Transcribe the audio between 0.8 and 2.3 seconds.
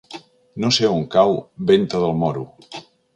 on cau Venta del